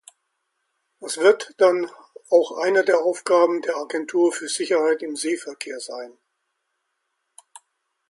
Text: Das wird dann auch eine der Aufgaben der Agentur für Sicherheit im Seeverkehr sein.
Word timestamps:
Das 0.99 1.17
wird 1.17 1.53
dann 1.59 1.87
auch 2.31 2.53
eine 2.57 2.83
der 2.83 3.01
Aufgaben 3.01 3.61
der 3.61 3.75
Agentur 3.77 4.31
für 4.31 4.47
Sicherheit 4.47 5.03
im 5.03 5.15
Seeverkehr 5.15 5.79
sein. 5.79 6.17